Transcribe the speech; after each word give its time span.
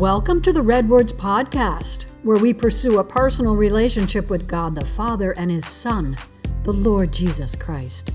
Welcome 0.00 0.40
to 0.42 0.52
the 0.54 0.62
Red 0.62 0.88
Words 0.88 1.12
Podcast, 1.12 2.04
where 2.22 2.38
we 2.38 2.54
pursue 2.54 3.00
a 3.00 3.04
personal 3.04 3.54
relationship 3.54 4.30
with 4.30 4.48
God 4.48 4.74
the 4.74 4.86
Father 4.86 5.32
and 5.32 5.50
His 5.50 5.66
Son, 5.66 6.16
the 6.62 6.72
Lord 6.72 7.12
Jesus 7.12 7.54
Christ. 7.54 8.12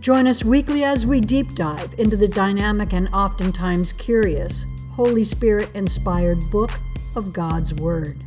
Join 0.00 0.26
us 0.26 0.44
weekly 0.44 0.84
as 0.84 1.06
we 1.06 1.22
deep 1.22 1.54
dive 1.54 1.94
into 1.96 2.18
the 2.18 2.28
dynamic 2.28 2.92
and 2.92 3.08
oftentimes 3.14 3.90
curious 3.94 4.66
Holy 4.92 5.24
Spirit 5.24 5.70
inspired 5.74 6.50
book 6.50 6.72
of 7.16 7.32
God's 7.32 7.72
Word. 7.72 8.22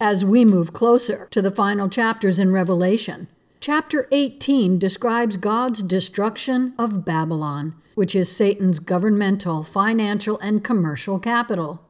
As 0.00 0.24
we 0.24 0.44
move 0.44 0.72
closer 0.72 1.26
to 1.32 1.42
the 1.42 1.50
final 1.50 1.88
chapters 1.88 2.38
in 2.38 2.52
Revelation, 2.52 3.26
chapter 3.62 4.08
18 4.10 4.78
describes 4.78 5.36
God's 5.38 5.82
destruction 5.82 6.74
of 6.78 7.04
Babylon 7.04 7.74
which 7.94 8.14
is 8.14 8.34
Satan's 8.34 8.78
governmental, 8.78 9.62
financial, 9.62 10.38
and 10.40 10.64
commercial 10.64 11.18
capital. 11.18 11.82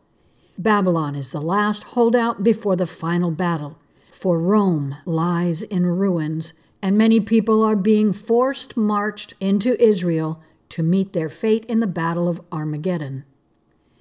Babylon 0.58 1.14
is 1.14 1.30
the 1.30 1.40
last 1.40 1.84
holdout 1.84 2.42
before 2.42 2.76
the 2.76 2.86
final 2.86 3.30
battle, 3.30 3.78
for 4.10 4.38
Rome 4.38 4.96
lies 5.06 5.62
in 5.62 5.86
ruins, 5.86 6.54
and 6.82 6.98
many 6.98 7.20
people 7.20 7.62
are 7.62 7.76
being 7.76 8.12
forced 8.12 8.76
marched 8.76 9.34
into 9.40 9.82
Israel 9.82 10.42
to 10.70 10.82
meet 10.82 11.12
their 11.12 11.28
fate 11.28 11.64
in 11.66 11.80
the 11.80 11.86
Battle 11.86 12.28
of 12.28 12.40
Armageddon. 12.50 13.24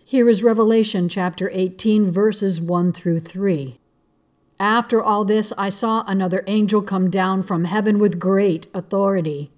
Here 0.04 0.28
is 0.28 0.44
Revelation 0.44 1.08
chapter 1.08 1.50
18, 1.54 2.06
verses 2.12 2.60
1 2.60 2.92
through 2.92 3.22
3. 3.22 3.78
After 4.60 5.02
all 5.02 5.26
this, 5.26 5.52
I 5.58 5.70
saw 5.70 6.04
another 6.06 6.44
angel 6.48 6.82
come 6.82 7.10
down 7.10 7.44
from 7.44 7.66
heaven 7.66 8.00
with 8.00 8.20
great 8.20 8.68
authority 8.74 9.52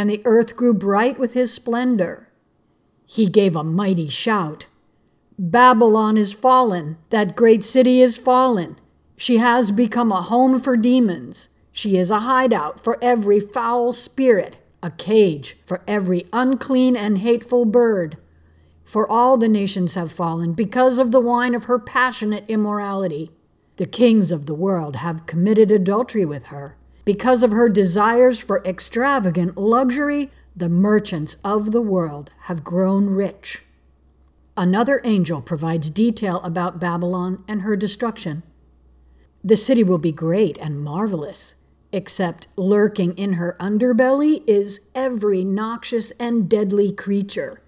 and 0.00 0.08
the 0.08 0.22
earth 0.24 0.56
grew 0.56 0.72
bright 0.72 1.18
with 1.18 1.34
his 1.34 1.52
splendor. 1.52 2.28
He 3.06 3.26
gave 3.26 3.56
a 3.56 3.64
mighty 3.64 4.08
shout 4.08 4.66
Babylon 5.38 6.18
is 6.18 6.34
fallen, 6.34 6.98
that 7.08 7.34
great 7.34 7.64
city 7.64 8.02
is 8.02 8.18
fallen. 8.18 8.76
She 9.16 9.38
has 9.38 9.70
become 9.70 10.12
a 10.12 10.20
home 10.20 10.60
for 10.60 10.76
demons. 10.76 11.48
She 11.72 11.96
is 11.96 12.10
a 12.10 12.20
hideout 12.20 12.78
for 12.78 12.98
every 13.00 13.40
foul 13.40 13.94
spirit, 13.94 14.58
a 14.82 14.90
cage 14.90 15.56
for 15.64 15.82
every 15.88 16.26
unclean 16.30 16.94
and 16.94 17.18
hateful 17.18 17.64
bird. 17.64 18.18
For 18.84 19.10
all 19.10 19.38
the 19.38 19.48
nations 19.48 19.94
have 19.94 20.12
fallen 20.12 20.52
because 20.52 20.98
of 20.98 21.10
the 21.10 21.20
wine 21.20 21.54
of 21.54 21.64
her 21.64 21.78
passionate 21.78 22.44
immorality. 22.46 23.30
The 23.80 23.86
kings 23.86 24.30
of 24.30 24.44
the 24.44 24.52
world 24.52 24.96
have 24.96 25.24
committed 25.24 25.70
adultery 25.70 26.26
with 26.26 26.48
her. 26.48 26.76
Because 27.06 27.42
of 27.42 27.52
her 27.52 27.70
desires 27.70 28.38
for 28.38 28.62
extravagant 28.62 29.56
luxury, 29.56 30.30
the 30.54 30.68
merchants 30.68 31.38
of 31.42 31.72
the 31.72 31.80
world 31.80 32.30
have 32.40 32.62
grown 32.62 33.08
rich. 33.08 33.62
Another 34.54 35.00
angel 35.02 35.40
provides 35.40 35.88
detail 35.88 36.42
about 36.44 36.78
Babylon 36.78 37.42
and 37.48 37.62
her 37.62 37.74
destruction. 37.74 38.42
The 39.42 39.56
city 39.56 39.82
will 39.82 39.96
be 39.96 40.12
great 40.12 40.58
and 40.58 40.84
marvelous, 40.84 41.54
except 41.90 42.48
lurking 42.56 43.16
in 43.16 43.32
her 43.40 43.56
underbelly 43.58 44.44
is 44.46 44.90
every 44.94 45.42
noxious 45.42 46.10
and 46.20 46.50
deadly 46.50 46.92
creature 46.92 47.62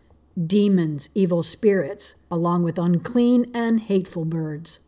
demons, 0.46 1.08
evil 1.14 1.42
spirits, 1.42 2.16
along 2.30 2.64
with 2.64 2.78
unclean 2.78 3.50
and 3.54 3.80
hateful 3.80 4.26
birds. 4.26 4.80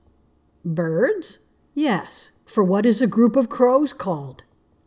Birds? 0.65 1.41
Yes, 1.75 2.31
for 2.47 2.65
what 2.65 2.87
is 2.87 3.03
a 3.03 3.07
group 3.07 3.37
of 3.37 3.49
crows 3.49 3.93
called? 3.93 4.45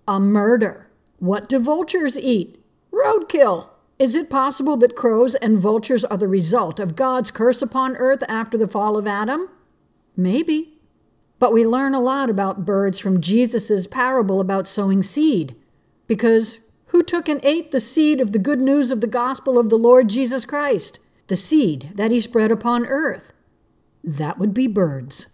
A 0.08 0.20
murder. 0.20 0.89
What 1.20 1.47
do 1.47 1.59
vultures 1.59 2.17
eat? 2.17 2.64
Roadkill. 2.92 3.70
Is 4.00 4.16
it 4.16 4.30
possible 4.30 4.78
that 4.78 4.95
crows 4.95 5.36
and 5.36 5.58
vultures 5.58 6.03
are 6.05 6.17
the 6.17 6.28
result 6.28 6.80
of 6.80 6.95
God's 6.95 7.30
curse 7.30 7.61
upon 7.61 7.95
earth 7.98 8.23
after 8.27 8.58
the 8.58 8.67
fall 8.67 8.98
of 8.98 9.05
Adam? 9.05 9.49
Maybe. 10.16 10.80
But 11.39 11.54
we 11.54 11.66
learn 11.66 11.93
a 11.93 11.99
lot 11.99 12.30
about 12.30 12.66
birds 12.66 12.99
from 12.99 13.21
Jesus' 13.21 13.86
parable 13.86 14.39
about 14.39 14.67
sowing 14.67 15.04
seed. 15.04 15.55
Because 16.08 16.60
who 16.87 17.04
took 17.04 17.27
and 17.27 17.39
ate 17.43 17.71
the 17.71 17.80
seed 17.80 18.20
of 18.21 18.32
the 18.32 18.39
good 18.39 18.61
news 18.61 18.89
of 18.89 19.02
the 19.02 19.08
gospel 19.08 19.60
of 19.60 19.70
the 19.70 19.77
Lord 19.77 20.10
Jesus 20.10 20.45
Christ? 20.45 20.99
The 21.27 21.36
seed 21.36 21.92
that 21.95 22.11
he 22.11 22.20
spread 22.20 22.52
upon 22.52 22.86
earth? 22.86 23.33
That 24.04 24.39
would 24.39 24.54
be 24.54 24.67
birds. 24.67 25.27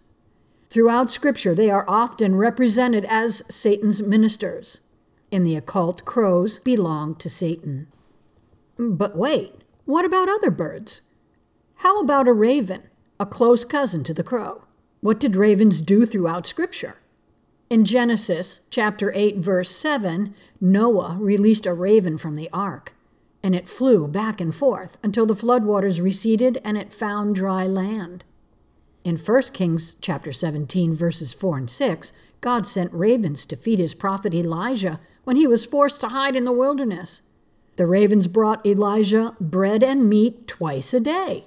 Throughout 0.74 1.08
Scripture, 1.08 1.54
they 1.54 1.70
are 1.70 1.84
often 1.86 2.34
represented 2.34 3.04
as 3.04 3.44
Satan's 3.48 4.02
ministers. 4.02 4.80
In 5.30 5.44
the 5.44 5.54
occult, 5.54 6.04
crows 6.04 6.58
belong 6.58 7.14
to 7.14 7.30
Satan. 7.30 7.86
But 8.76 9.16
wait, 9.16 9.54
what 9.84 10.04
about 10.04 10.28
other 10.28 10.50
birds? 10.50 11.02
How 11.76 12.00
about 12.00 12.26
a 12.26 12.32
raven, 12.32 12.82
a 13.20 13.24
close 13.24 13.64
cousin 13.64 14.02
to 14.02 14.12
the 14.12 14.24
crow? 14.24 14.64
What 15.00 15.20
did 15.20 15.36
ravens 15.36 15.80
do 15.80 16.04
throughout 16.04 16.44
Scripture? 16.44 16.98
In 17.70 17.84
Genesis 17.84 18.62
chapter 18.68 19.12
8 19.14 19.36
verse 19.36 19.70
7, 19.70 20.34
Noah 20.60 21.18
released 21.20 21.66
a 21.66 21.72
raven 21.72 22.18
from 22.18 22.34
the 22.34 22.50
ark, 22.52 22.96
and 23.44 23.54
it 23.54 23.68
flew 23.68 24.08
back 24.08 24.40
and 24.40 24.52
forth 24.52 24.98
until 25.04 25.24
the 25.24 25.34
floodwaters 25.34 26.02
receded 26.02 26.60
and 26.64 26.76
it 26.76 26.92
found 26.92 27.36
dry 27.36 27.64
land. 27.64 28.24
In 29.04 29.18
1 29.18 29.42
Kings 29.52 29.96
chapter 30.00 30.32
17 30.32 30.94
verses 30.94 31.34
4 31.34 31.58
and 31.58 31.70
6, 31.70 32.12
God 32.40 32.66
sent 32.66 32.92
ravens 32.92 33.44
to 33.46 33.56
feed 33.56 33.78
his 33.78 33.94
prophet 33.94 34.32
Elijah 34.32 34.98
when 35.24 35.36
he 35.36 35.46
was 35.46 35.66
forced 35.66 36.00
to 36.00 36.08
hide 36.08 36.34
in 36.34 36.46
the 36.46 36.52
wilderness. 36.52 37.20
The 37.76 37.86
ravens 37.86 38.28
brought 38.28 38.64
Elijah 38.64 39.36
bread 39.38 39.82
and 39.82 40.08
meat 40.08 40.48
twice 40.48 40.94
a 40.94 41.00
day. 41.00 41.44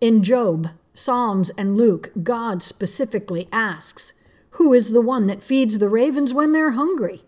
In 0.00 0.22
Job, 0.22 0.70
Psalms, 0.94 1.50
and 1.58 1.76
Luke, 1.76 2.12
God 2.22 2.62
specifically 2.62 3.46
asks, 3.52 4.14
Who 4.52 4.72
is 4.72 4.90
the 4.90 5.02
one 5.02 5.26
that 5.26 5.42
feeds 5.42 5.78
the 5.78 5.90
ravens 5.90 6.32
when 6.32 6.52
they're 6.52 6.72
hungry? 6.72 7.22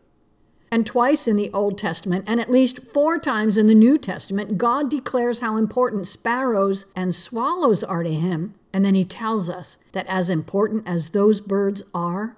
And 0.71 0.87
twice 0.87 1.29
in 1.29 1.37
the 1.37 1.51
Old 1.53 1.77
Testament, 1.77 2.25
and 2.27 2.41
at 2.41 2.51
least 2.51 2.85
four 2.85 3.19
times 3.19 3.59
in 3.59 3.67
the 3.67 3.75
New 3.75 3.99
Testament, 3.99 4.57
God 4.57 4.89
declares 4.89 5.41
how 5.41 5.57
important 5.57 6.07
sparrows 6.07 6.87
and 6.97 7.15
swallows 7.15 7.85
are 7.85 8.03
to 8.03 8.13
him 8.13 8.55
and 8.79 8.85
then 8.85 8.95
he 8.95 9.05
tells 9.05 9.51
us 9.51 9.77
that 9.91 10.07
as 10.07 10.31
important 10.31 10.87
as 10.87 11.11
those 11.11 11.41
birds 11.41 11.83
are, 11.93 12.37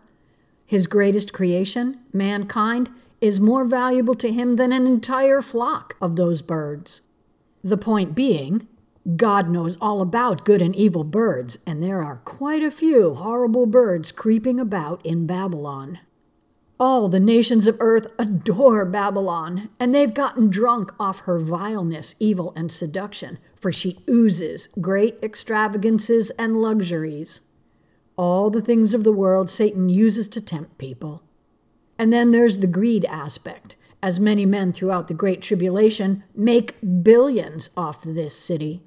his 0.65 0.87
greatest 0.87 1.35
creation, 1.35 2.01
mankind, 2.15 2.89
is 3.21 3.39
more 3.39 3.67
valuable 3.67 4.15
to 4.15 4.33
him 4.33 4.57
than 4.57 4.73
an 4.73 4.87
entire 4.87 5.43
flock 5.43 5.97
of 6.01 6.17
those 6.17 6.41
birds. 6.41 7.03
The 7.63 7.77
point 7.77 8.15
being, 8.15 8.67
God 9.17 9.51
knows 9.51 9.77
all 9.83 10.01
about 10.01 10.47
good 10.47 10.63
and 10.63 10.75
evil 10.75 11.05
birds, 11.05 11.59
and 11.67 11.83
there 11.83 12.03
are 12.03 12.23
quite 12.25 12.63
a 12.63 12.71
few 12.71 13.13
horrible 13.13 13.67
birds 13.67 14.11
creeping 14.11 14.59
about 14.59 15.05
in 15.05 15.27
Babylon. 15.27 15.99
All 16.83 17.11
the 17.11 17.21
nations 17.21 17.67
of 17.67 17.77
earth 17.79 18.07
adore 18.19 18.87
Babylon, 18.87 19.69
and 19.79 19.95
they've 19.95 20.15
gotten 20.15 20.49
drunk 20.49 20.93
off 20.99 21.21
her 21.21 21.39
vileness, 21.39 22.15
evil, 22.19 22.55
and 22.57 22.73
seduction, 22.73 23.39
for 23.55 23.71
she 23.71 24.03
oozes 24.09 24.67
great 24.81 25.19
extravagances 25.23 26.31
and 26.39 26.57
luxuries. 26.57 27.43
All 28.17 28.49
the 28.49 28.63
things 28.63 28.95
of 28.95 29.05
the 29.05 29.13
world 29.13 29.51
Satan 29.51 29.91
uses 29.91 30.27
to 30.31 30.41
tempt 30.41 30.79
people. 30.79 31.23
And 31.99 32.11
then 32.11 32.31
there's 32.31 32.59
the 32.59 32.67
greed 32.67 33.05
aspect, 33.05 33.77
as 34.03 34.19
many 34.19 34.47
men 34.47 34.73
throughout 34.73 35.09
the 35.09 35.13
Great 35.13 35.43
Tribulation 35.43 36.25
make 36.35 36.77
billions 37.03 37.69
off 37.77 38.03
this 38.05 38.35
city. 38.35 38.83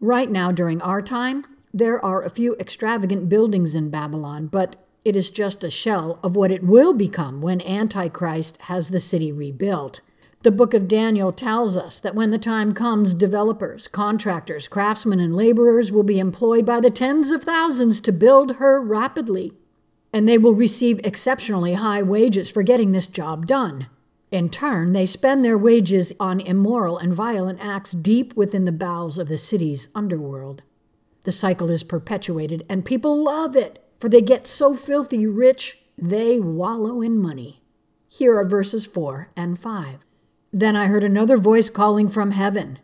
Right 0.00 0.30
now, 0.30 0.52
during 0.52 0.80
our 0.80 1.02
time, 1.02 1.44
there 1.74 2.02
are 2.02 2.22
a 2.22 2.30
few 2.30 2.56
extravagant 2.58 3.28
buildings 3.28 3.74
in 3.74 3.90
Babylon, 3.90 4.46
but 4.46 4.85
it 5.06 5.14
is 5.14 5.30
just 5.30 5.62
a 5.62 5.70
shell 5.70 6.18
of 6.24 6.34
what 6.34 6.50
it 6.50 6.64
will 6.64 6.92
become 6.92 7.40
when 7.40 7.60
Antichrist 7.62 8.56
has 8.62 8.88
the 8.88 8.98
city 8.98 9.30
rebuilt. 9.30 10.00
The 10.42 10.50
book 10.50 10.74
of 10.74 10.88
Daniel 10.88 11.32
tells 11.32 11.76
us 11.76 12.00
that 12.00 12.16
when 12.16 12.32
the 12.32 12.38
time 12.38 12.72
comes, 12.72 13.14
developers, 13.14 13.86
contractors, 13.86 14.66
craftsmen, 14.66 15.20
and 15.20 15.36
laborers 15.36 15.92
will 15.92 16.02
be 16.02 16.18
employed 16.18 16.66
by 16.66 16.80
the 16.80 16.90
tens 16.90 17.30
of 17.30 17.44
thousands 17.44 18.00
to 18.00 18.10
build 18.10 18.56
her 18.56 18.80
rapidly. 18.80 19.52
And 20.12 20.28
they 20.28 20.38
will 20.38 20.54
receive 20.54 20.98
exceptionally 21.04 21.74
high 21.74 22.02
wages 22.02 22.50
for 22.50 22.64
getting 22.64 22.90
this 22.90 23.06
job 23.06 23.46
done. 23.46 23.86
In 24.32 24.50
turn, 24.50 24.92
they 24.92 25.06
spend 25.06 25.44
their 25.44 25.56
wages 25.56 26.14
on 26.18 26.40
immoral 26.40 26.98
and 26.98 27.14
violent 27.14 27.64
acts 27.64 27.92
deep 27.92 28.34
within 28.34 28.64
the 28.64 28.72
bowels 28.72 29.18
of 29.18 29.28
the 29.28 29.38
city's 29.38 29.88
underworld. 29.94 30.64
The 31.22 31.30
cycle 31.30 31.70
is 31.70 31.84
perpetuated, 31.84 32.66
and 32.68 32.84
people 32.84 33.22
love 33.22 33.54
it 33.54 33.85
for 33.98 34.08
they 34.08 34.20
get 34.20 34.46
so 34.46 34.74
filthy 34.74 35.26
rich 35.26 35.78
they 35.96 36.38
wallow 36.38 37.00
in 37.00 37.20
money. 37.20 37.62
Here 38.08 38.38
are 38.38 38.48
verses 38.48 38.86
4 38.86 39.30
and 39.36 39.58
5. 39.58 39.98
Then 40.52 40.76
I 40.76 40.86
heard 40.86 41.04
another 41.04 41.36
voice 41.36 41.68
calling 41.68 42.08
from 42.08 42.30
heaven 42.30 42.78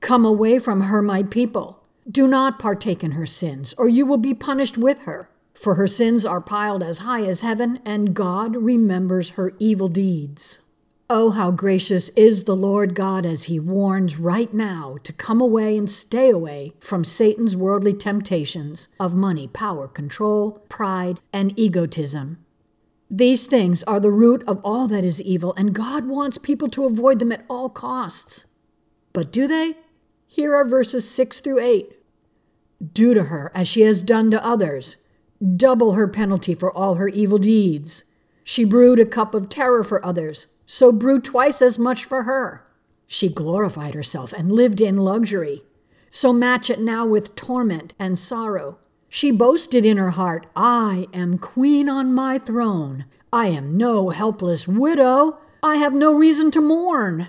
Come 0.00 0.24
away 0.26 0.58
from 0.58 0.82
her, 0.82 1.00
my 1.00 1.22
people. 1.22 1.82
Do 2.10 2.26
not 2.26 2.58
partake 2.58 3.02
in 3.02 3.12
her 3.12 3.24
sins, 3.24 3.74
or 3.78 3.88
you 3.88 4.04
will 4.04 4.18
be 4.18 4.34
punished 4.34 4.76
with 4.76 5.00
her. 5.00 5.30
For 5.54 5.76
her 5.76 5.86
sins 5.86 6.26
are 6.26 6.40
piled 6.42 6.82
as 6.82 6.98
high 6.98 7.24
as 7.24 7.40
heaven, 7.40 7.80
and 7.86 8.12
God 8.12 8.56
remembers 8.56 9.30
her 9.30 9.52
evil 9.58 9.88
deeds. 9.88 10.60
Oh, 11.10 11.30
how 11.30 11.50
gracious 11.50 12.08
is 12.10 12.44
the 12.44 12.56
Lord 12.56 12.94
God 12.94 13.26
as 13.26 13.44
he 13.44 13.60
warns 13.60 14.18
right 14.18 14.52
now 14.54 14.96
to 15.02 15.12
come 15.12 15.38
away 15.38 15.76
and 15.76 15.88
stay 15.88 16.30
away 16.30 16.72
from 16.80 17.04
Satan's 17.04 17.54
worldly 17.54 17.92
temptations 17.92 18.88
of 18.98 19.14
money, 19.14 19.46
power, 19.46 19.86
control, 19.86 20.64
pride, 20.70 21.20
and 21.30 21.52
egotism. 21.58 22.38
These 23.10 23.44
things 23.44 23.82
are 23.82 24.00
the 24.00 24.10
root 24.10 24.42
of 24.46 24.64
all 24.64 24.88
that 24.88 25.04
is 25.04 25.20
evil, 25.20 25.52
and 25.58 25.74
God 25.74 26.06
wants 26.06 26.38
people 26.38 26.68
to 26.68 26.86
avoid 26.86 27.18
them 27.18 27.32
at 27.32 27.44
all 27.50 27.68
costs. 27.68 28.46
But 29.12 29.30
do 29.30 29.46
they? 29.46 29.76
Here 30.26 30.54
are 30.54 30.66
verses 30.66 31.08
6 31.10 31.40
through 31.40 31.60
8. 31.60 31.98
Do 32.94 33.12
to 33.12 33.24
her 33.24 33.52
as 33.54 33.68
she 33.68 33.82
has 33.82 34.02
done 34.02 34.30
to 34.30 34.44
others, 34.44 34.96
double 35.54 35.92
her 35.92 36.08
penalty 36.08 36.54
for 36.54 36.74
all 36.74 36.94
her 36.94 37.08
evil 37.08 37.38
deeds. 37.38 38.04
She 38.42 38.64
brewed 38.64 38.98
a 38.98 39.06
cup 39.06 39.34
of 39.34 39.50
terror 39.50 39.84
for 39.84 40.04
others 40.04 40.46
so 40.66 40.92
brew 40.92 41.20
twice 41.20 41.60
as 41.60 41.78
much 41.78 42.04
for 42.04 42.24
her. 42.24 42.66
She 43.06 43.28
glorified 43.28 43.94
herself 43.94 44.32
and 44.32 44.52
lived 44.52 44.80
in 44.80 44.96
luxury. 44.96 45.62
So 46.10 46.32
match 46.32 46.70
it 46.70 46.80
now 46.80 47.06
with 47.06 47.34
torment 47.34 47.94
and 47.98 48.18
sorrow. 48.18 48.78
She 49.08 49.30
boasted 49.30 49.84
in 49.84 49.96
her 49.96 50.10
heart, 50.10 50.46
I 50.56 51.06
am 51.12 51.38
queen 51.38 51.88
on 51.88 52.14
my 52.14 52.38
throne. 52.38 53.04
I 53.32 53.48
am 53.48 53.76
no 53.76 54.10
helpless 54.10 54.66
widow. 54.66 55.38
I 55.62 55.76
have 55.76 55.92
no 55.92 56.12
reason 56.12 56.50
to 56.52 56.60
mourn. 56.60 57.28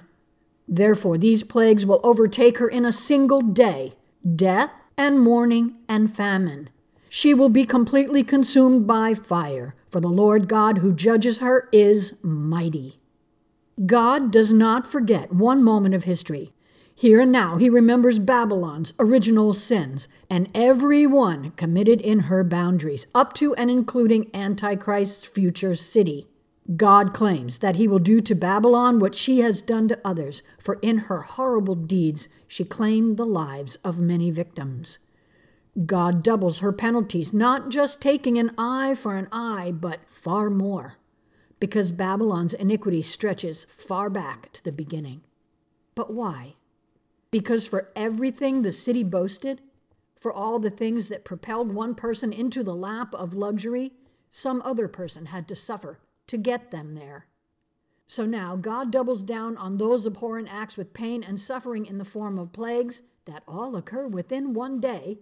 Therefore, 0.68 1.18
these 1.18 1.44
plagues 1.44 1.86
will 1.86 2.00
overtake 2.04 2.58
her 2.58 2.68
in 2.68 2.86
a 2.86 2.92
single 2.92 3.42
day 3.42 3.94
death 4.36 4.72
and 4.98 5.20
mourning 5.20 5.76
and 5.88 6.14
famine. 6.14 6.70
She 7.10 7.34
will 7.34 7.50
be 7.50 7.66
completely 7.66 8.24
consumed 8.24 8.88
by 8.88 9.14
fire, 9.14 9.76
for 9.88 10.00
the 10.00 10.10
Lord 10.10 10.48
God 10.48 10.80
who 10.80 10.94
judges 10.94 11.38
her 11.40 11.70
is 11.72 12.22
mighty. 12.24 12.98
God 13.84 14.32
does 14.32 14.54
not 14.54 14.88
forget 14.88 15.34
one 15.34 15.62
moment 15.62 15.96
of 15.96 16.06
history. 16.06 16.54
Here 16.98 17.20
and 17.20 17.30
now, 17.30 17.58
he 17.58 17.70
remembers 17.70 18.20
Babylon's 18.20 18.94
original 19.00 19.54
sins 19.54 20.08
and 20.30 20.50
every 20.56 21.06
one 21.06 21.52
committed 21.52 22.00
in 22.00 22.22
her 22.22 22.46
boundaries, 22.46 23.06
up 23.14 23.34
to 23.34 23.54
and 23.56 23.70
including 23.70 24.34
Antichrist's 24.34 25.28
future 25.28 25.76
city. 25.76 26.28
God 26.78 27.14
claims 27.14 27.58
that 27.58 27.76
he 27.76 27.86
will 27.86 28.00
do 28.00 28.22
to 28.22 28.34
Babylon 28.34 28.98
what 28.98 29.14
she 29.14 29.40
has 29.40 29.62
done 29.62 29.90
to 29.90 30.00
others, 30.06 30.42
for 30.58 30.80
in 30.82 31.00
her 31.10 31.20
horrible 31.20 31.76
deeds 31.76 32.30
she 32.48 32.64
claimed 32.64 33.18
the 33.18 33.26
lives 33.26 33.76
of 33.84 34.00
many 34.00 34.32
victims. 34.32 35.00
God 35.86 36.24
doubles 36.24 36.60
her 36.60 36.72
penalties, 36.72 37.34
not 37.34 37.68
just 37.68 38.02
taking 38.02 38.38
an 38.38 38.52
eye 38.58 38.96
for 38.96 39.18
an 39.18 39.28
eye, 39.34 39.74
but 39.76 40.10
far 40.10 40.50
more 40.50 40.98
because 41.60 41.92
Babylon's 41.92 42.54
iniquity 42.54 43.02
stretches 43.02 43.66
far 43.66 44.10
back 44.10 44.52
to 44.54 44.64
the 44.64 44.72
beginning. 44.72 45.22
But 45.96 46.14
why? 46.14 46.56
Because 47.32 47.68
for 47.68 47.92
everything 47.96 48.62
the 48.62 48.72
city 48.72 49.04
boasted, 49.04 49.62
for 50.20 50.32
all 50.32 50.60
the 50.60 50.70
things 50.70 51.08
that 51.08 51.26
propelled 51.26 51.74
one 51.74 51.96
person 51.96 52.34
into 52.34 52.64
the 52.64 52.76
lap 52.76 53.14
of 53.14 53.34
luxury, 53.34 53.92
some 54.30 54.62
other 54.66 54.88
person 54.88 55.28
had 55.28 55.48
to 55.48 55.56
suffer 55.56 56.00
to 56.28 56.38
get 56.38 56.72
them 56.72 56.96
there. 56.96 57.28
So 58.08 58.26
now 58.26 58.56
God 58.56 58.92
doubles 58.92 59.24
down 59.24 59.58
on 59.58 59.78
those 59.78 60.06
abhorrent 60.06 60.48
acts 60.52 60.78
with 60.78 60.94
pain 60.94 61.24
and 61.24 61.40
suffering 61.40 61.86
in 61.86 61.98
the 61.98 62.06
form 62.06 62.38
of 62.38 62.54
plagues 62.54 63.02
that 63.26 63.44
all 63.48 63.76
occur 63.76 64.08
within 64.08 64.54
one 64.54 64.80
day, 64.80 65.20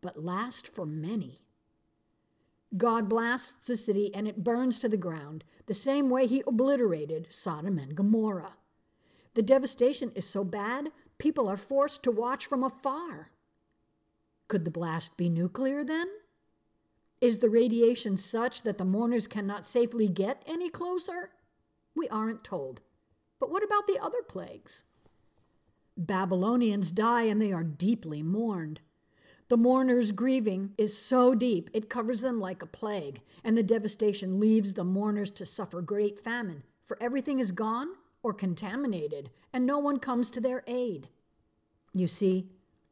but 0.00 0.22
last 0.22 0.68
for 0.68 0.84
many. 0.84 1.40
God 2.76 3.08
blasts 3.08 3.66
the 3.66 3.76
city 3.76 4.14
and 4.14 4.28
it 4.28 4.44
burns 4.44 4.78
to 4.80 4.88
the 4.88 4.96
ground, 4.96 5.44
the 5.66 5.74
same 5.74 6.10
way 6.10 6.26
he 6.26 6.42
obliterated 6.46 7.26
Sodom 7.30 7.78
and 7.78 7.94
Gomorrah. 7.94 8.56
The 9.34 9.42
devastation 9.42 10.12
is 10.14 10.26
so 10.26 10.44
bad, 10.44 10.90
people 11.18 11.48
are 11.48 11.56
forced 11.56 12.02
to 12.02 12.10
watch 12.10 12.46
from 12.46 12.62
afar. 12.62 13.28
Could 14.48 14.64
the 14.64 14.70
blast 14.70 15.16
be 15.16 15.28
nuclear 15.28 15.84
then? 15.84 16.08
Is 17.20 17.38
the 17.38 17.50
radiation 17.50 18.16
such 18.16 18.62
that 18.62 18.78
the 18.78 18.84
mourners 18.84 19.26
cannot 19.26 19.66
safely 19.66 20.08
get 20.08 20.42
any 20.46 20.70
closer? 20.70 21.30
We 21.94 22.08
aren't 22.08 22.44
told. 22.44 22.80
But 23.40 23.50
what 23.50 23.64
about 23.64 23.86
the 23.86 23.98
other 24.00 24.22
plagues? 24.22 24.84
Babylonians 25.96 26.92
die 26.92 27.24
and 27.24 27.42
they 27.42 27.52
are 27.52 27.64
deeply 27.64 28.22
mourned. 28.22 28.80
The 29.48 29.56
mourner's 29.56 30.12
grieving 30.12 30.74
is 30.76 30.96
so 30.96 31.34
deep 31.34 31.70
it 31.72 31.88
covers 31.88 32.20
them 32.20 32.38
like 32.38 32.62
a 32.62 32.66
plague, 32.66 33.22
and 33.42 33.56
the 33.56 33.62
devastation 33.62 34.38
leaves 34.38 34.74
the 34.74 34.84
mourners 34.84 35.30
to 35.32 35.46
suffer 35.46 35.80
great 35.80 36.18
famine, 36.18 36.64
for 36.84 36.98
everything 37.00 37.38
is 37.38 37.50
gone 37.50 37.88
or 38.22 38.34
contaminated, 38.34 39.30
and 39.50 39.64
no 39.64 39.78
one 39.78 39.98
comes 39.98 40.30
to 40.30 40.40
their 40.40 40.62
aid. 40.66 41.08
You 41.94 42.06
see, 42.06 42.46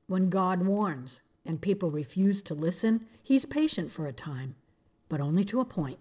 when 0.07 0.31
God 0.31 0.65
warns 0.65 1.21
and 1.45 1.61
people 1.61 1.91
refuse 1.91 2.41
to 2.43 2.55
listen, 2.55 3.05
he's 3.23 3.45
patient 3.45 3.91
for 3.91 4.07
a 4.07 4.13
time, 4.13 4.55
but 5.11 5.21
only 5.21 5.45
to 5.45 5.61
a 5.61 5.67
point. 5.67 5.99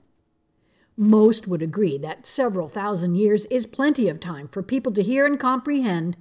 Most 0.95 1.49
would 1.49 1.61
agree 1.61 1.97
that 1.97 2.25
several 2.25 2.69
thousand 2.69 3.15
years 3.15 3.45
is 3.47 3.65
plenty 3.65 4.07
of 4.07 4.21
time 4.21 4.47
for 4.47 4.63
people 4.63 4.93
to 4.93 5.03
hear 5.03 5.25
and 5.25 5.37
comprehend, 5.37 6.15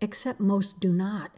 except 0.00 0.40
most 0.40 0.80
do 0.80 0.90
not. 0.90 1.32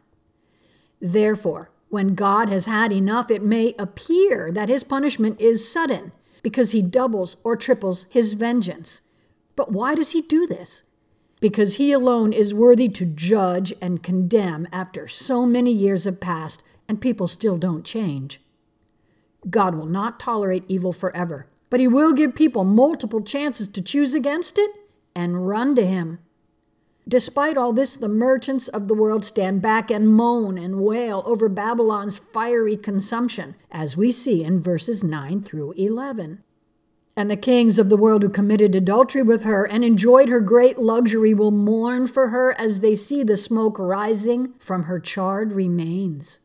Therefore, 1.01 1.71
when 1.91 2.15
God 2.15 2.49
has 2.49 2.67
had 2.67 2.93
enough, 2.93 3.31
it 3.31 3.43
may 3.43 3.75
appear 3.79 4.51
that 4.53 4.69
his 4.69 4.85
punishment 4.85 5.41
is 5.41 5.71
sudden 5.71 6.13
because 6.43 6.71
he 6.71 6.81
doubles 6.81 7.37
or 7.45 7.57
triples 7.57 8.07
his 8.09 8.33
vengeance. 8.33 9.03
But 9.57 9.73
why 9.73 9.95
does 9.95 10.13
he 10.13 10.23
do 10.23 10.47
this? 10.47 10.85
Because 11.41 11.77
he 11.77 11.93
alone 11.93 12.33
is 12.33 12.55
worthy 12.55 12.89
to 12.91 13.05
judge 13.05 13.75
and 13.83 14.03
condemn 14.03 14.69
after 14.73 15.09
so 15.09 15.45
many 15.45 15.73
years 15.73 16.05
have 16.05 16.21
passed 16.21 16.63
and 16.89 17.01
people 17.01 17.29
still 17.29 17.59
don't 17.59 17.85
change. 17.85 18.41
God 19.49 19.75
will 19.75 19.87
not 19.87 20.21
tolerate 20.21 20.65
evil 20.69 20.93
forever, 20.93 21.47
but 21.71 21.81
he 21.81 21.89
will 21.89 22.13
give 22.13 22.35
people 22.35 22.65
multiple 22.65 23.23
chances 23.23 23.69
to 23.69 23.83
choose 23.83 24.15
against 24.15 24.59
it 24.59 24.71
and 25.15 25.49
run 25.49 25.75
to 25.75 25.85
him. 25.85 26.19
Despite 27.09 27.57
all 27.57 27.73
this, 27.73 27.97
the 27.97 28.09
merchants 28.09 28.69
of 28.69 28.87
the 28.87 28.95
world 28.95 29.25
stand 29.25 29.63
back 29.63 29.91
and 29.91 30.09
moan 30.09 30.57
and 30.57 30.81
wail 30.81 31.23
over 31.27 31.49
Babylon's 31.49 32.19
fiery 32.19 32.77
consumption, 32.77 33.57
as 33.71 33.97
we 33.97 34.11
see 34.11 34.45
in 34.45 34.61
verses 34.61 35.03
9 35.03 35.43
through 35.43 35.73
11. 35.73 36.43
And 37.17 37.31
the 37.31 37.37
kings 37.37 37.79
of 37.79 37.89
the 37.89 37.97
world 37.97 38.23
who 38.23 38.29
committed 38.29 38.75
adultery 38.75 39.23
with 39.23 39.43
her 39.43 39.67
and 39.67 39.85
enjoyed 39.85 40.29
her 40.29 40.41
great 40.41 40.79
luxury 40.79 41.35
will 41.35 41.51
mourn 41.51 42.07
for 42.07 42.29
her 42.29 42.59
as 42.59 42.81
they 42.81 42.95
see 42.95 43.23
the 43.23 43.37
smoke 43.37 43.79
rising 43.79 44.55
from 44.59 44.85
her 44.85 45.01
charred 45.01 45.53
remains. 45.53 46.41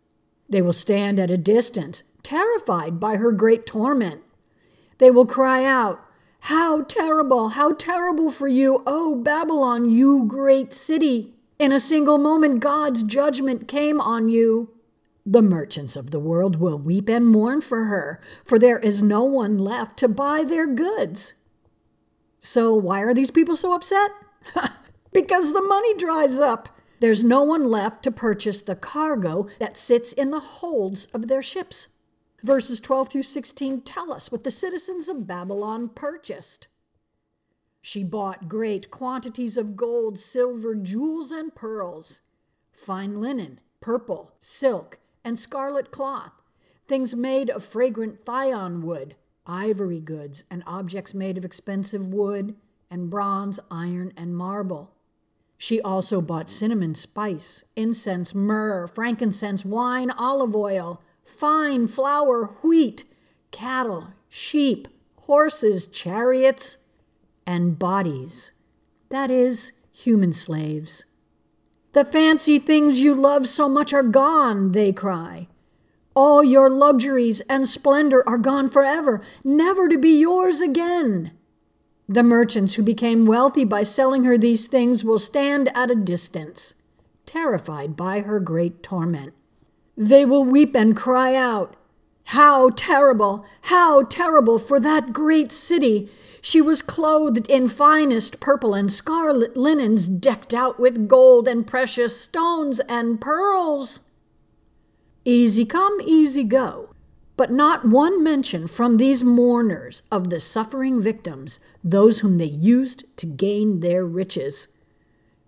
They 0.50 0.62
will 0.62 0.74
stand 0.74 1.20
at 1.20 1.32
a 1.32 1.38
distance, 1.38 2.04
terrified 2.24 3.00
by 3.00 3.18
her 3.18 3.32
great 3.32 3.66
torment. 3.66 4.22
They 4.98 5.12
will 5.12 5.26
cry 5.26 5.64
out, 5.64 6.04
how 6.46 6.84
terrible, 6.84 7.50
how 7.50 7.72
terrible 7.74 8.30
for 8.30 8.48
you, 8.48 8.84
O 8.86 9.16
Babylon, 9.16 9.90
you 9.90 10.26
great 10.28 10.72
city! 10.74 11.34
In 11.58 11.72
a 11.72 11.80
single 11.80 12.20
moment, 12.20 12.60
God's 12.60 13.02
judgment 13.02 13.68
came 13.68 14.00
on 14.00 14.30
you. 14.30 14.70
The 15.26 15.42
merchants 15.42 15.96
of 15.96 16.12
the 16.12 16.20
world 16.20 16.58
will 16.58 16.78
weep 16.78 17.10
and 17.10 17.26
mourn 17.26 17.62
for 17.62 17.86
her, 17.86 18.20
for 18.44 18.60
there 18.60 18.78
is 18.78 19.02
no 19.02 19.24
one 19.24 19.58
left 19.58 19.98
to 19.98 20.08
buy 20.08 20.44
their 20.44 20.68
goods. 20.68 21.34
So, 22.40 22.76
why 22.76 23.02
are 23.02 23.16
these 23.16 23.32
people 23.32 23.56
so 23.56 23.74
upset? 23.74 24.12
because 25.14 25.52
the 25.52 25.64
money 25.64 25.96
dries 25.96 26.40
up. 26.40 26.70
There's 27.00 27.24
no 27.24 27.42
one 27.42 27.72
left 27.72 28.04
to 28.04 28.12
purchase 28.12 28.62
the 28.62 28.76
cargo 28.76 29.48
that 29.58 29.78
sits 29.78 30.14
in 30.14 30.30
the 30.30 30.40
holds 30.40 31.08
of 31.08 31.28
their 31.28 31.42
ships. 31.42 31.88
Verses 32.46 32.80
12 32.80 33.10
through 33.10 33.24
16 33.24 33.82
tell 33.82 34.14
us 34.14 34.32
what 34.32 34.44
the 34.44 34.52
citizens 34.52 35.10
of 35.10 35.26
Babylon 35.26 35.90
purchased. 35.90 36.68
She 37.82 38.04
bought 38.04 38.48
great 38.48 38.92
quantities 38.92 39.58
of 39.58 39.76
gold, 39.76 40.20
silver, 40.20 40.76
jewels, 40.76 41.32
and 41.32 41.56
pearls, 41.56 42.20
fine 42.72 43.20
linen, 43.20 43.62
purple, 43.82 44.32
silk, 44.40 45.00
and 45.24 45.40
scarlet 45.40 45.90
cloth, 45.90 46.34
things 46.88 47.16
made 47.16 47.50
of 47.50 47.66
fragrant 47.66 48.24
thyine 48.24 48.84
wood, 48.84 49.16
ivory 49.48 50.00
goods, 50.00 50.44
and 50.52 50.62
objects 50.68 51.16
made 51.16 51.40
of 51.40 51.46
expensive 51.46 52.14
wood, 52.14 52.54
and 52.92 53.10
bronze, 53.10 53.60
iron, 53.72 54.14
and 54.16 54.38
marble. 54.38 54.94
She 55.58 55.82
also 55.82 56.22
bought 56.22 56.52
cinnamon 56.52 56.94
spice, 56.94 57.64
incense, 57.76 58.36
myrrh, 58.36 58.86
frankincense, 58.86 59.66
wine, 59.66 60.12
olive 60.12 60.56
oil, 60.56 61.02
fine 61.26 61.88
flour, 61.88 62.56
wheat, 62.62 63.06
cattle, 63.52 64.14
sheep, 64.30 64.88
horses, 65.24 65.88
chariots, 65.88 66.78
and 67.46 67.78
bodies. 67.78 68.54
That 69.10 69.30
is, 69.30 69.72
human 69.92 70.34
slaves. 70.34 71.06
The 71.94 72.06
fancy 72.06 72.60
things 72.60 73.00
you 73.00 73.16
love 73.16 73.48
so 73.48 73.70
much 73.70 73.94
are 73.94 74.04
gone, 74.04 74.74
they 74.74 74.92
cry. 74.92 75.48
All 76.14 76.44
your 76.44 76.70
luxuries 76.70 77.42
and 77.42 77.68
splendor 77.68 78.28
are 78.28 78.38
gone 78.38 78.70
forever, 78.70 79.22
never 79.44 79.88
to 79.90 79.98
be 79.98 80.20
yours 80.20 80.62
again. 80.62 81.32
The 82.08 82.24
merchants 82.24 82.76
who 82.76 82.84
became 82.84 83.26
wealthy 83.26 83.66
by 83.66 83.84
selling 83.84 84.26
her 84.26 84.38
these 84.38 84.68
things 84.68 85.04
will 85.04 85.20
stand 85.20 85.76
at 85.76 85.90
a 85.90 85.96
distance, 85.96 86.74
terrified 87.26 87.96
by 87.96 88.22
her 88.22 88.40
great 88.40 88.84
torment. 88.84 89.34
They 89.98 90.26
will 90.26 90.44
weep 90.44 90.76
and 90.76 90.96
cry 90.96 91.36
out, 91.36 91.76
How 92.26 92.70
terrible! 92.72 93.46
How 93.64 94.04
terrible 94.04 94.60
for 94.60 94.80
that 94.80 95.14
great 95.14 95.52
city! 95.52 96.10
She 96.42 96.62
was 96.62 96.82
clothed 96.82 97.50
in 97.50 97.68
finest 97.68 98.40
purple 98.40 98.74
and 98.74 98.92
scarlet 98.92 99.56
linens, 99.58 100.08
decked 100.08 100.54
out 100.54 100.80
with 100.80 101.08
gold 101.08 101.48
and 101.48 101.66
precious 101.66 102.20
stones 102.20 102.80
and 102.82 103.20
pearls. 103.20 104.02
Easy 105.24 105.66
come, 105.66 105.98
easy 106.04 106.44
go. 106.44 106.90
But 107.38 107.52
not 107.52 107.86
one 107.86 108.24
mention 108.24 108.68
from 108.68 108.98
these 108.98 109.24
mourners 109.24 110.04
of 110.12 110.30
the 110.30 110.40
suffering 110.40 111.02
victims, 111.02 111.60
those 111.84 112.20
whom 112.20 112.38
they 112.38 112.46
used 112.46 113.06
to 113.18 113.26
gain 113.26 113.80
their 113.80 114.06
riches. 114.06 114.68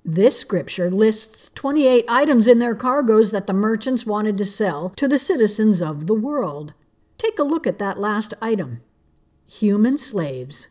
This 0.10 0.40
scripture 0.40 0.90
lists 0.90 1.52
28 1.54 2.06
items 2.08 2.48
in 2.48 2.60
their 2.60 2.76
cargoes 2.76 3.32
that 3.32 3.46
the 3.46 3.54
merchants 3.54 4.06
wanted 4.06 4.38
to 4.38 4.46
sell 4.46 4.92
to 4.92 5.06
the 5.06 5.20
citizens 5.20 5.82
of 5.82 6.08
the 6.08 6.14
world. 6.14 6.74
Take 7.18 7.38
a 7.38 7.44
look 7.44 7.68
at 7.68 7.78
that 7.80 8.00
last 8.00 8.34
item 8.42 8.82
human 9.50 9.98
slaves. 9.98 10.70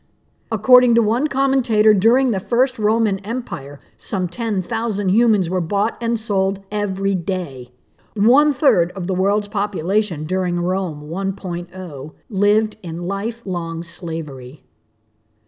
According 0.51 0.95
to 0.95 1.03
one 1.03 1.27
commentator, 1.27 1.93
during 1.93 2.31
the 2.31 2.41
First 2.41 2.79
Roman 2.79 3.19
Empire, 3.27 3.79
some 3.99 4.27
10,000 4.27 5.11
humans 5.11 5.51
were 5.51 5.61
bought 5.61 6.03
and 6.03 6.19
sold 6.19 6.65
every 6.73 7.15
day. 7.15 7.73
One 8.15 8.55
third 8.55 8.91
of 8.93 9.07
the 9.07 9.15
world's 9.15 9.49
population 9.49 10.25
during 10.25 10.61
Rome 10.61 11.11
1.0 11.11 12.15
lived 12.31 12.77
in 12.83 13.07
lifelong 13.07 13.83
slavery. 13.83 14.63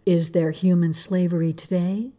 Is 0.04 0.32
there 0.32 0.50
human 0.50 0.92
slavery 0.92 1.54
today? 1.54 2.12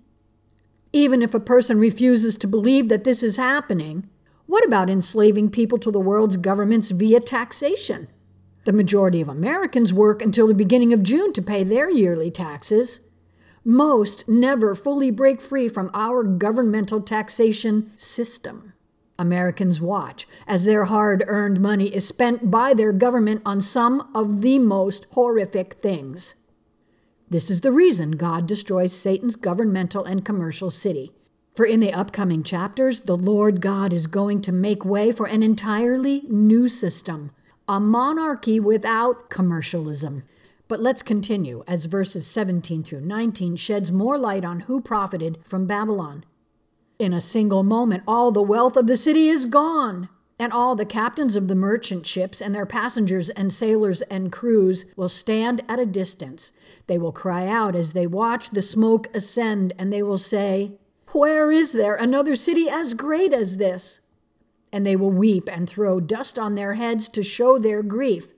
Even 0.92 1.22
if 1.22 1.34
a 1.34 1.40
person 1.40 1.80
refuses 1.80 2.38
to 2.38 2.48
believe 2.48 2.90
that 2.90 3.04
this 3.04 3.22
is 3.22 3.38
happening, 3.38 4.10
what 4.48 4.66
about 4.66 4.90
enslaving 4.90 5.52
people 5.52 5.78
to 5.78 5.92
the 5.92 6.00
world's 6.00 6.38
governments 6.38 6.90
via 6.90 7.20
taxation? 7.20 8.08
The 8.66 8.74
majority 8.74 9.22
of 9.22 9.30
Americans 9.30 9.94
work 9.94 10.22
until 10.22 10.48
the 10.48 10.56
beginning 10.56 10.92
of 10.92 11.04
June 11.04 11.32
to 11.34 11.42
pay 11.42 11.64
their 11.64 11.90
yearly 11.90 12.32
taxes. 12.32 13.02
Most 13.64 14.28
never 14.28 14.74
fully 14.74 15.12
break 15.12 15.42
free 15.42 15.68
from 15.68 15.92
our 15.94 16.24
governmental 16.24 17.02
taxation 17.02 17.92
system. 17.96 18.74
Americans 19.20 19.80
watch 19.80 20.28
as 20.48 20.66
their 20.66 20.86
hard 20.86 21.24
earned 21.28 21.60
money 21.60 21.94
is 21.94 22.08
spent 22.08 22.50
by 22.50 22.74
their 22.74 22.94
government 22.94 23.42
on 23.46 23.62
some 23.62 24.10
of 24.16 24.42
the 24.42 24.58
most 24.58 25.06
horrific 25.12 25.74
things. 25.74 26.36
This 27.32 27.52
is 27.52 27.62
the 27.62 27.72
reason 27.72 28.12
God 28.12 28.48
destroys 28.48 28.92
Satan's 28.92 29.36
governmental 29.36 30.04
and 30.04 30.26
commercial 30.26 30.72
city. 30.72 31.12
For 31.54 31.66
in 31.66 31.80
the 31.80 31.94
upcoming 31.94 32.42
chapters, 32.42 33.02
the 33.02 33.18
Lord 33.18 33.62
God 33.62 33.94
is 33.94 34.08
going 34.08 34.42
to 34.44 34.52
make 34.52 34.84
way 34.84 35.12
for 35.12 35.28
an 35.28 35.44
entirely 35.44 36.24
new 36.28 36.68
system 36.68 37.32
a 37.68 37.80
monarchy 37.80 38.60
without 38.60 39.30
commercialism. 39.30 40.24
But 40.68 40.80
let's 40.80 41.04
continue 41.04 41.64
as 41.68 41.86
verses 41.86 42.26
17 42.26 42.82
through 42.82 43.02
19 43.02 43.58
sheds 43.58 43.92
more 43.92 44.18
light 44.18 44.44
on 44.44 44.62
who 44.62 44.82
profited 44.82 45.38
from 45.44 45.68
Babylon. 45.68 46.24
In 46.98 47.14
a 47.14 47.22
single 47.22 47.62
moment, 47.62 48.02
all 48.08 48.32
the 48.32 48.42
wealth 48.42 48.76
of 48.76 48.88
the 48.88 48.98
city 48.98 49.28
is 49.28 49.46
gone, 49.46 50.10
and 50.40 50.52
all 50.52 50.76
the 50.76 50.86
captains 50.86 51.36
of 51.36 51.48
the 51.48 51.54
merchant 51.54 52.08
ships 52.08 52.42
and 52.42 52.56
their 52.56 52.66
passengers 52.66 53.30
and 53.32 53.54
sailors 53.54 54.02
and 54.04 54.32
crews 54.32 54.86
will 54.96 55.10
stand 55.10 55.64
at 55.70 55.78
a 55.78 55.86
distance. 55.86 56.52
They 56.90 56.98
will 56.98 57.14
cry 57.14 57.48
out 57.48 57.76
as 57.76 57.94
they 57.94 58.08
watch 58.08 58.50
the 58.50 58.62
smoke 58.62 59.08
ascend, 59.16 59.74
and 59.78 59.94
they 59.94 60.04
will 60.04 60.18
say, 60.18 60.74
Where 61.14 61.52
is 61.52 61.72
there 61.72 61.96
another 61.96 62.36
city 62.36 62.68
as 62.68 62.94
great 62.94 63.32
as 63.32 63.58
this? 63.58 64.02
and 64.72 64.86
they 64.86 64.96
will 64.96 65.12
weep 65.12 65.48
and 65.52 65.70
throw 65.70 66.00
dust 66.00 66.38
on 66.38 66.56
their 66.56 66.74
heads 66.74 67.08
to 67.10 67.24
show 67.24 67.58
their 67.58 67.82
grief. 67.84 68.34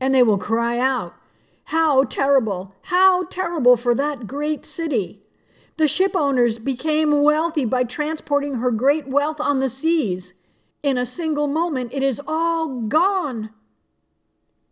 And 0.00 0.14
they 0.14 0.22
will 0.22 0.38
cry 0.38 0.78
out, 0.78 1.14
How 1.64 2.04
terrible! 2.04 2.74
How 2.84 3.24
terrible 3.24 3.76
for 3.76 3.94
that 3.94 4.26
great 4.26 4.64
city! 4.64 5.22
The 5.76 5.88
ship 5.88 6.12
owners 6.14 6.58
became 6.58 7.22
wealthy 7.22 7.64
by 7.64 7.84
transporting 7.84 8.54
her 8.54 8.70
great 8.70 9.08
wealth 9.08 9.40
on 9.40 9.60
the 9.60 9.68
seas. 9.68 10.34
In 10.82 10.98
a 10.98 11.06
single 11.06 11.46
moment, 11.46 11.92
it 11.92 12.02
is 12.02 12.20
all 12.26 12.82
gone. 12.82 13.50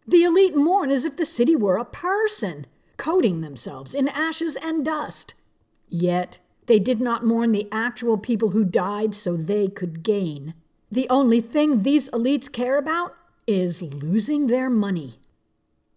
The 0.06 0.22
elite 0.22 0.56
mourn 0.56 0.90
as 0.90 1.04
if 1.04 1.16
the 1.16 1.26
city 1.26 1.56
were 1.56 1.76
a 1.76 1.84
person, 1.84 2.66
coating 2.96 3.40
themselves 3.40 3.94
in 3.94 4.08
ashes 4.08 4.56
and 4.56 4.84
dust. 4.84 5.34
Yet 5.88 6.38
they 6.66 6.78
did 6.78 7.00
not 7.00 7.24
mourn 7.24 7.52
the 7.52 7.68
actual 7.70 8.18
people 8.18 8.50
who 8.50 8.64
died 8.64 9.14
so 9.14 9.36
they 9.36 9.68
could 9.68 10.02
gain. 10.02 10.54
The 10.90 11.08
only 11.08 11.40
thing 11.40 11.82
these 11.82 12.08
elites 12.10 12.50
care 12.50 12.78
about 12.78 13.14
is 13.46 13.82
losing 13.82 14.46
their 14.46 14.68
money. 14.68 15.14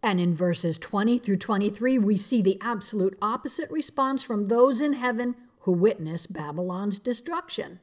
And 0.01 0.19
in 0.19 0.33
verses 0.33 0.77
20 0.77 1.17
through 1.17 1.37
23, 1.37 1.97
we 1.97 2.15
see 2.15 2.41
the 2.41 2.57
absolute 2.61 3.17
opposite 3.21 3.69
response 3.69 4.23
from 4.23 4.45
those 4.45 4.79
in 4.79 4.93
heaven 4.93 5.35
who 5.61 5.73
witness 5.73 6.25
Babylon's 6.25 6.99
destruction. 6.99 7.79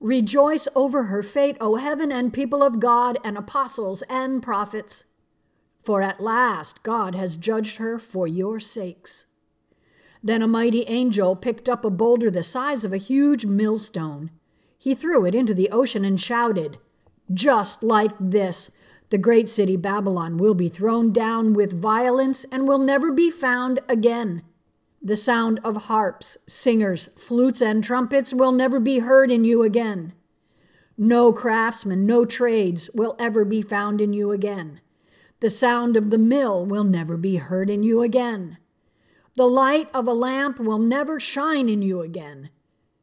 Rejoice 0.00 0.66
over 0.74 1.04
her 1.04 1.22
fate, 1.22 1.56
O 1.60 1.76
heaven 1.76 2.10
and 2.10 2.32
people 2.32 2.62
of 2.62 2.80
God 2.80 3.18
and 3.22 3.36
apostles 3.36 4.02
and 4.08 4.42
prophets, 4.42 5.04
for 5.82 6.02
at 6.02 6.20
last 6.20 6.82
God 6.82 7.14
has 7.14 7.36
judged 7.36 7.78
her 7.78 7.98
for 7.98 8.26
your 8.26 8.60
sakes. 8.60 9.26
Then 10.22 10.42
a 10.42 10.48
mighty 10.48 10.82
angel 10.84 11.34
picked 11.34 11.68
up 11.68 11.84
a 11.84 11.90
boulder 11.90 12.30
the 12.30 12.42
size 12.42 12.84
of 12.84 12.92
a 12.92 12.98
huge 12.98 13.44
millstone 13.44 14.30
he 14.82 14.96
threw 14.96 15.24
it 15.24 15.32
into 15.32 15.54
the 15.54 15.70
ocean 15.70 16.04
and 16.04 16.20
shouted, 16.20 16.76
Just 17.32 17.84
like 17.84 18.10
this, 18.18 18.72
the 19.10 19.16
great 19.16 19.48
city 19.48 19.76
Babylon 19.76 20.38
will 20.38 20.54
be 20.54 20.68
thrown 20.68 21.12
down 21.12 21.52
with 21.52 21.72
violence 21.72 22.44
and 22.50 22.66
will 22.66 22.80
never 22.80 23.12
be 23.12 23.30
found 23.30 23.78
again. 23.88 24.42
The 25.00 25.14
sound 25.14 25.60
of 25.62 25.84
harps, 25.84 26.36
singers, 26.48 27.10
flutes, 27.16 27.62
and 27.62 27.84
trumpets 27.84 28.34
will 28.34 28.50
never 28.50 28.80
be 28.80 28.98
heard 28.98 29.30
in 29.30 29.44
you 29.44 29.62
again. 29.62 30.14
No 30.98 31.32
craftsmen, 31.32 32.04
no 32.04 32.24
trades 32.24 32.90
will 32.92 33.14
ever 33.20 33.44
be 33.44 33.62
found 33.62 34.00
in 34.00 34.12
you 34.12 34.32
again. 34.32 34.80
The 35.42 35.50
sound 35.50 35.96
of 35.96 36.10
the 36.10 36.18
mill 36.18 36.64
will 36.64 36.84
never 36.84 37.16
be 37.16 37.34
heard 37.34 37.68
in 37.68 37.82
you 37.82 38.00
again. 38.00 38.58
The 39.34 39.48
light 39.48 39.90
of 39.92 40.06
a 40.06 40.12
lamp 40.12 40.60
will 40.60 40.78
never 40.78 41.18
shine 41.18 41.68
in 41.68 41.82
you 41.82 42.00
again. 42.00 42.50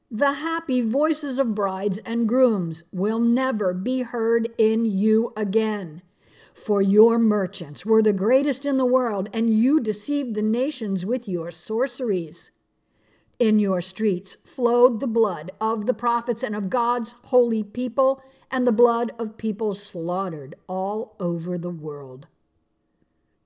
The 0.09 0.31
happy 0.31 0.79
voices 0.79 1.37
of 1.37 1.53
brides 1.53 1.97
and 2.05 2.29
grooms 2.29 2.85
will 2.93 3.19
never 3.19 3.73
be 3.73 4.03
heard 4.03 4.47
in 4.57 4.85
you 4.85 5.33
again. 5.35 6.01
For 6.53 6.81
your 6.81 7.19
merchants 7.19 7.85
were 7.85 8.01
the 8.01 8.13
greatest 8.13 8.65
in 8.65 8.77
the 8.77 8.85
world, 8.85 9.27
and 9.33 9.49
you 9.49 9.81
deceived 9.81 10.33
the 10.33 10.41
nations 10.41 11.05
with 11.05 11.27
your 11.27 11.51
sorceries. 11.51 12.51
In 13.39 13.57
your 13.57 13.81
streets 13.81 14.35
flowed 14.45 14.99
the 14.99 15.07
blood 15.07 15.51
of 15.61 15.85
the 15.85 15.93
prophets 15.93 16.43
and 16.43 16.55
of 16.55 16.69
God's 16.69 17.15
holy 17.25 17.63
people, 17.63 18.21
and 18.51 18.67
the 18.67 18.71
blood 18.71 19.13
of 19.17 19.37
people 19.37 19.73
slaughtered 19.73 20.55
all 20.67 21.15
over 21.19 21.57
the 21.57 21.69
world. 21.69 22.27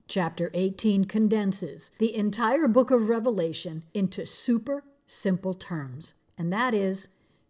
Chapter 0.07 0.49
18 0.53 1.05
condenses 1.05 1.91
the 1.99 2.15
entire 2.15 2.67
book 2.67 2.91
of 2.91 3.07
Revelation 3.07 3.83
into 3.93 4.25
super 4.25 4.83
simple 5.05 5.53
terms 5.53 6.15
and 6.37 6.51
that 6.51 6.73
is 6.73 7.07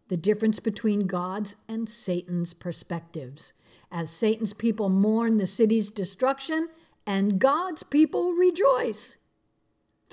the 0.09 0.17
difference 0.17 0.59
between 0.59 1.07
God's 1.07 1.55
and 1.67 1.87
Satan's 1.87 2.53
perspectives. 2.53 3.53
As 3.91 4.09
Satan's 4.09 4.53
people 4.53 4.89
mourn 4.89 5.37
the 5.37 5.47
city's 5.47 5.89
destruction, 5.89 6.69
and 7.05 7.39
God's 7.39 7.83
people 7.83 8.33
rejoice. 8.33 9.17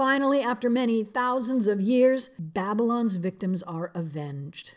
Finally, 0.00 0.40
after 0.40 0.71
many 0.71 1.04
thousands 1.04 1.66
of 1.66 1.78
years, 1.78 2.30
Babylon's 2.38 3.16
victims 3.16 3.62
are 3.64 3.90
avenged. 3.95 4.76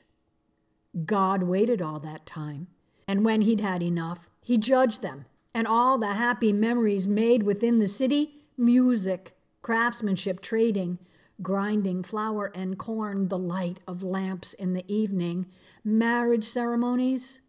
God 1.06 1.44
waited 1.44 1.82
all 1.82 1.98
that 2.01 2.25
time, 2.25 2.68
and 3.08 3.24
when 3.24 3.39
he'd 3.39 3.62
had 3.62 3.82
enough, 3.82 4.30
he 4.42 4.58
judged 4.58 5.01
them, 5.01 5.24
and 5.53 5.65
all 5.65 5.98
the 5.98 6.15
happy 6.15 6.51
memories 6.51 7.08
made 7.08 7.44
within 7.44 7.77
the 7.77 7.88
city 7.88 8.44
music, 8.58 9.34
craftsmanship, 9.62 10.42
trading, 10.42 11.00
grinding 11.42 12.03
flour 12.03 12.51
and 12.53 12.77
corn, 12.77 13.30
the 13.30 13.39
light 13.39 13.80
of 13.88 14.03
lamps 14.03 14.53
in 14.53 14.74
the 14.74 14.84
evening, 14.94 15.46
marriage 15.86 16.44
ceremonies 16.44 17.39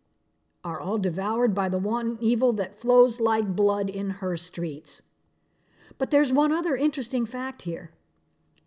are 0.62 0.80
all 0.80 0.98
devoured 0.98 1.56
by 1.56 1.68
the 1.68 1.78
one 1.78 2.18
evil 2.20 2.52
that 2.52 2.76
flows 2.76 3.18
like 3.18 3.56
blood 3.56 3.90
in 3.90 4.10
her 4.10 4.36
streets. 4.36 5.02
But 5.98 6.10
there's 6.10 6.32
one 6.32 6.52
other 6.52 6.76
interesting 6.76 7.26
fact 7.26 7.62
here. 7.62 7.90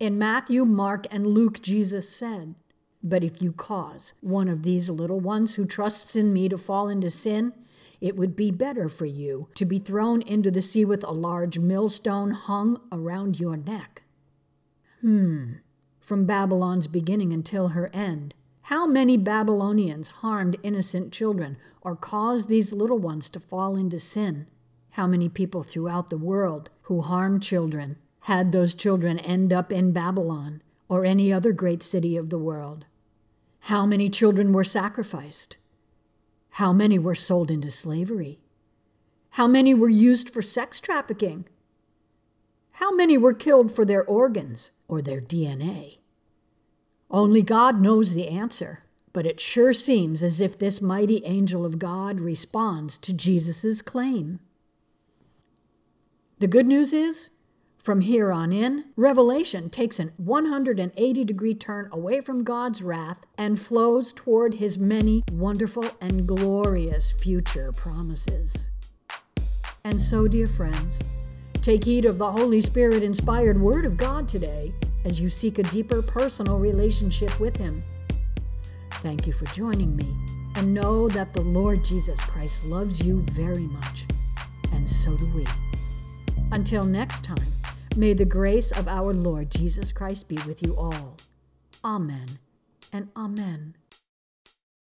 In 0.00 0.18
Matthew, 0.18 0.64
Mark, 0.64 1.06
and 1.10 1.26
Luke, 1.26 1.60
Jesus 1.60 2.08
said, 2.08 2.54
But 3.02 3.24
if 3.24 3.42
you 3.42 3.52
cause 3.52 4.14
one 4.20 4.48
of 4.48 4.62
these 4.62 4.88
little 4.88 5.20
ones 5.20 5.56
who 5.56 5.66
trusts 5.66 6.14
in 6.14 6.32
me 6.32 6.48
to 6.48 6.56
fall 6.56 6.88
into 6.88 7.10
sin, 7.10 7.52
it 8.00 8.16
would 8.16 8.36
be 8.36 8.50
better 8.50 8.88
for 8.88 9.06
you 9.06 9.48
to 9.54 9.64
be 9.64 9.78
thrown 9.78 10.22
into 10.22 10.50
the 10.50 10.62
sea 10.62 10.84
with 10.84 11.02
a 11.04 11.12
large 11.12 11.58
millstone 11.58 12.30
hung 12.30 12.80
around 12.92 13.40
your 13.40 13.56
neck. 13.56 14.04
Hmm. 15.00 15.54
From 16.00 16.24
Babylon's 16.24 16.86
beginning 16.86 17.32
until 17.32 17.68
her 17.68 17.90
end, 17.92 18.34
how 18.62 18.86
many 18.86 19.16
Babylonians 19.16 20.08
harmed 20.08 20.58
innocent 20.62 21.12
children 21.12 21.56
or 21.82 21.96
caused 21.96 22.48
these 22.48 22.72
little 22.72 22.98
ones 22.98 23.28
to 23.30 23.40
fall 23.40 23.76
into 23.76 23.98
sin? 23.98 24.46
How 24.98 25.06
many 25.06 25.28
people 25.28 25.62
throughout 25.62 26.10
the 26.10 26.18
world 26.18 26.70
who 26.82 27.02
harmed 27.02 27.40
children 27.40 27.98
had 28.22 28.50
those 28.50 28.74
children 28.74 29.20
end 29.20 29.52
up 29.52 29.72
in 29.72 29.92
Babylon 29.92 30.60
or 30.88 31.04
any 31.04 31.32
other 31.32 31.52
great 31.52 31.84
city 31.84 32.16
of 32.16 32.30
the 32.30 32.38
world? 32.38 32.84
How 33.60 33.86
many 33.86 34.08
children 34.08 34.52
were 34.52 34.64
sacrificed? 34.64 35.56
How 36.50 36.72
many 36.72 36.98
were 36.98 37.14
sold 37.14 37.48
into 37.48 37.70
slavery? 37.70 38.40
How 39.30 39.46
many 39.46 39.72
were 39.72 39.88
used 39.88 40.30
for 40.30 40.42
sex 40.42 40.80
trafficking? 40.80 41.46
How 42.72 42.92
many 42.92 43.16
were 43.16 43.34
killed 43.34 43.70
for 43.70 43.84
their 43.84 44.04
organs 44.04 44.72
or 44.88 45.00
their 45.00 45.20
DNA? 45.20 45.98
Only 47.08 47.42
God 47.42 47.80
knows 47.80 48.14
the 48.14 48.26
answer, 48.26 48.82
but 49.12 49.26
it 49.26 49.38
sure 49.38 49.72
seems 49.72 50.24
as 50.24 50.40
if 50.40 50.58
this 50.58 50.82
mighty 50.82 51.24
angel 51.24 51.64
of 51.64 51.78
God 51.78 52.20
responds 52.20 52.98
to 52.98 53.12
Jesus' 53.12 53.80
claim. 53.80 54.40
The 56.40 56.46
good 56.46 56.68
news 56.68 56.92
is, 56.92 57.30
from 57.78 58.00
here 58.00 58.30
on 58.30 58.52
in, 58.52 58.84
Revelation 58.94 59.70
takes 59.70 59.98
an 59.98 60.12
180 60.18 61.24
degree 61.24 61.54
turn 61.54 61.88
away 61.90 62.20
from 62.20 62.44
God's 62.44 62.80
wrath 62.80 63.26
and 63.36 63.58
flows 63.58 64.12
toward 64.12 64.54
his 64.54 64.78
many 64.78 65.24
wonderful 65.32 65.86
and 66.00 66.28
glorious 66.28 67.10
future 67.10 67.72
promises. 67.72 68.68
And 69.82 70.00
so, 70.00 70.28
dear 70.28 70.46
friends, 70.46 71.02
take 71.60 71.82
heed 71.82 72.04
of 72.04 72.18
the 72.18 72.30
Holy 72.30 72.60
Spirit 72.60 73.02
inspired 73.02 73.60
Word 73.60 73.84
of 73.84 73.96
God 73.96 74.28
today 74.28 74.72
as 75.04 75.20
you 75.20 75.28
seek 75.28 75.58
a 75.58 75.64
deeper 75.64 76.02
personal 76.02 76.60
relationship 76.60 77.40
with 77.40 77.56
Him. 77.56 77.82
Thank 79.00 79.26
you 79.26 79.32
for 79.32 79.46
joining 79.46 79.96
me, 79.96 80.14
and 80.54 80.72
know 80.72 81.08
that 81.08 81.32
the 81.32 81.42
Lord 81.42 81.82
Jesus 81.82 82.20
Christ 82.20 82.64
loves 82.64 83.04
you 83.04 83.22
very 83.32 83.64
much, 83.64 84.04
and 84.72 84.88
so 84.88 85.16
do 85.16 85.26
we. 85.34 85.44
Until 86.50 86.84
next 86.84 87.24
time, 87.24 87.46
may 87.96 88.14
the 88.14 88.24
grace 88.24 88.72
of 88.72 88.88
our 88.88 89.12
Lord 89.12 89.50
Jesus 89.50 89.92
Christ 89.92 90.28
be 90.28 90.38
with 90.46 90.62
you 90.62 90.74
all. 90.76 91.16
Amen 91.84 92.26
and 92.92 93.08
Amen. 93.16 93.74